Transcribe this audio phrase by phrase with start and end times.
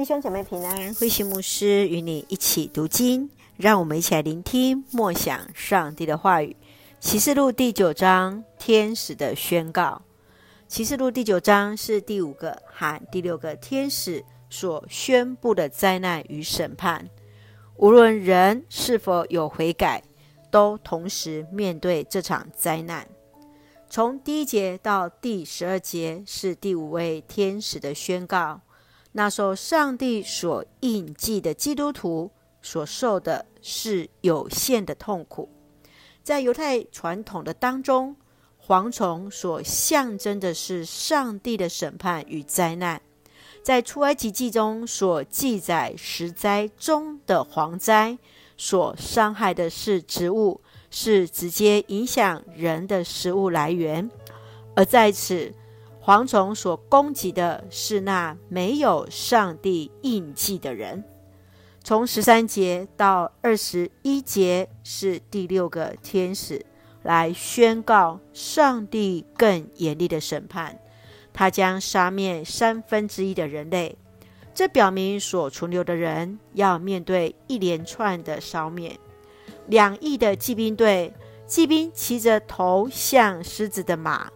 [0.00, 6.56] 弟兄姐妹平安，慧馨牧师与你一起读经，让我们一起来聆听默想上帝的话语。
[6.98, 10.00] 启示录第九章，天使的宣告。
[10.66, 17.06] 启示录第九章是第五个和第六个天使所宣布的灾难与审判。
[17.76, 20.02] 无论人是否有悔改，
[20.50, 23.06] 都同时面对这场灾难。
[23.90, 28.62] 从第一节到第十二节是第五位天使的宣告。
[29.12, 32.30] 那受上帝所印记的基督徒
[32.62, 35.48] 所受的是有限的痛苦。
[36.22, 38.14] 在犹太传统的当中，
[38.64, 43.00] 蝗虫所象征的是上帝的审判与灾难。
[43.62, 48.16] 在出埃及记中所记载十灾中的蝗灾，
[48.56, 54.08] 所伤害的是植物，是直接影响人的食物来源。
[54.76, 55.52] 而在此，
[56.10, 61.04] 蝗虫所攻击的是那没有上帝印记的人。
[61.84, 66.66] 从十三节到二十一节是第六个天使
[67.04, 70.80] 来宣告上帝更严厉的审判，
[71.32, 73.96] 他将杀灭三分之一的人类。
[74.52, 78.98] 这表明所存留的人要面对一连串的烧灭。
[79.68, 81.14] 两翼的骑兵队，
[81.46, 84.28] 骑兵骑着头像狮子的马。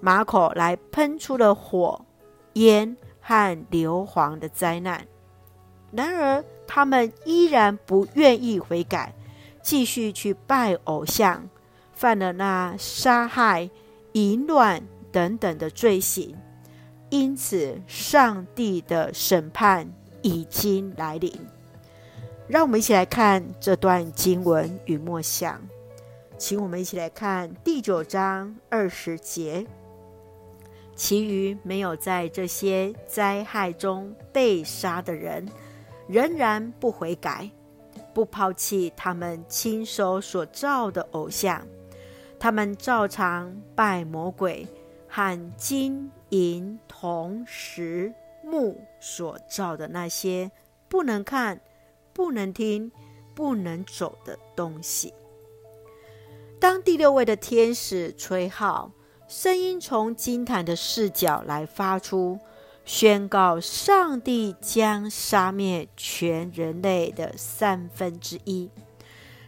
[0.00, 2.04] 马口来喷出了火、
[2.54, 5.06] 烟和硫磺的灾难。
[5.92, 9.14] 然而，他们依然不愿意悔改，
[9.62, 11.48] 继续去拜偶像，
[11.94, 13.70] 犯了那杀害、
[14.12, 16.36] 淫乱等等的罪行。
[17.08, 19.88] 因此，上帝的审判
[20.22, 21.32] 已经来临。
[22.48, 25.60] 让我们一起来看这段经文与默想，
[26.36, 29.66] 请我们一起来看第九章二十节。
[30.96, 35.46] 其余没有在这些灾害中被杀的人，
[36.08, 37.50] 仍然不悔改，
[38.14, 41.66] 不抛弃他们亲手所造的偶像，
[42.38, 44.66] 他们照常拜魔鬼
[45.06, 48.10] 和金银铜石
[48.42, 50.50] 木所造的那些
[50.88, 51.60] 不能看、
[52.14, 52.90] 不能听、
[53.34, 55.12] 不能走的东西。
[56.58, 58.90] 当第六位的天使吹号。
[59.28, 62.38] 声音从金坛的视角来发出，
[62.84, 68.70] 宣告上帝将杀灭全人类的三分之一。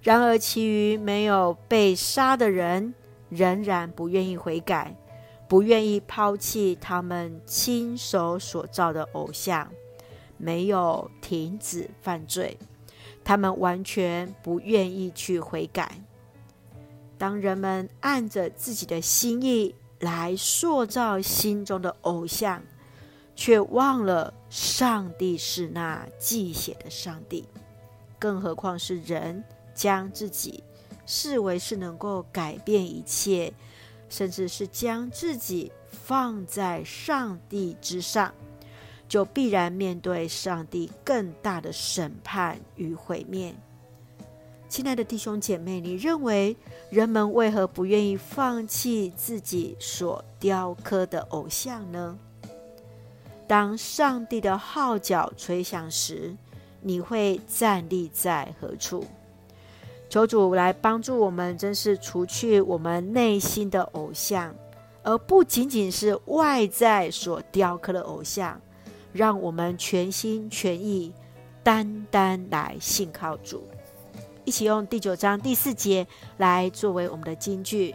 [0.00, 2.94] 然而，其余没有被杀的人
[3.28, 4.96] 仍然不愿意悔改，
[5.46, 9.70] 不愿意抛弃他们亲手所造的偶像，
[10.38, 12.56] 没有停止犯罪，
[13.22, 16.00] 他们完全不愿意去悔改。
[17.18, 22.62] 当人们按着自己的心意来塑造心中的偶像，
[23.34, 27.48] 却忘了上帝是那忌邪的上帝，
[28.18, 29.42] 更何况是人
[29.74, 30.62] 将自己
[31.06, 33.52] 视为是能够改变一切，
[34.08, 38.34] 甚至是将自己放在上帝之上，
[39.08, 43.54] 就必然面对上帝更大的审判与毁灭。
[44.68, 46.56] 亲爱的弟兄姐妹，你认为
[46.90, 52.18] 人们为何不愿意放弃自己所雕刻的偶像呢？
[53.46, 56.36] 当上帝的号角吹响时，
[56.80, 59.04] 你会站立在何处？
[60.08, 64.52] 求主来帮助我们，真是除去我们内心的偶像，
[65.04, 68.60] 而不仅仅是外在所雕刻的偶像，
[69.12, 71.12] 让我们全心全意、
[71.62, 73.62] 单单来信靠主。
[74.46, 77.92] 一起用第九章第四节来作为我们的金句。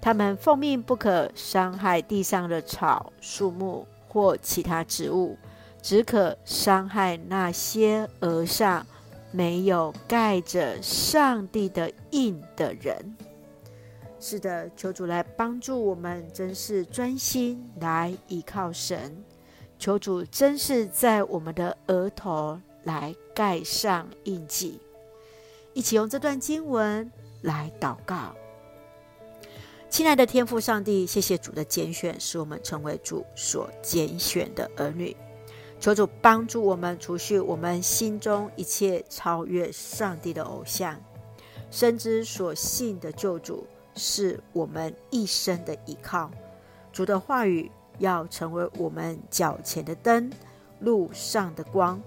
[0.00, 5.36] 他们奉命不可伤害地上的草、树木或其他植物，
[5.82, 8.86] 只可伤害那些额上
[9.30, 13.14] 没有盖着上帝的印的人。
[14.18, 19.22] 是的，求主来帮助我们，真是专心来依靠神。
[19.78, 24.80] 求主真是在我们的额头来盖上印记。
[25.74, 27.10] 一起用这段经文
[27.42, 28.32] 来祷告，
[29.90, 35.16] 亲爱的天父上帝，谢谢主的拣选，使我们成为主所拣选的儿女。
[35.80, 40.96] 求主帮助我们除去我们心中一切超越上帝的偶像，
[41.72, 43.66] 深知所信的救主
[43.96, 46.30] 是我们一生的依靠。
[46.92, 47.68] 主的话语
[47.98, 50.30] 要成为我们脚前的灯，
[50.78, 52.00] 路上的光，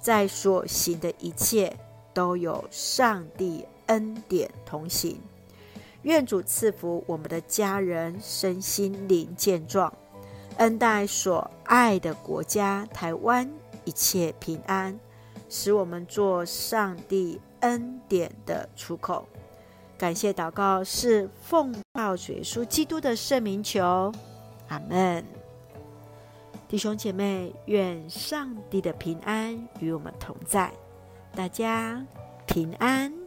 [0.00, 1.76] 在所行的一切。
[2.18, 5.20] 都有上帝恩典同行，
[6.02, 9.92] 愿主赐福我们的家人身心灵健壮，
[10.56, 13.48] 恩待所爱的国家台湾
[13.84, 14.98] 一切平安，
[15.48, 19.24] 使我们做上帝恩典的出口。
[19.96, 24.12] 感谢祷告是奉靠主耶稣基督的圣名求，
[24.66, 25.24] 阿门。
[26.66, 30.72] 弟兄姐妹，愿上帝的平安与我们同在，
[31.34, 32.04] 大家
[32.46, 33.17] 平安。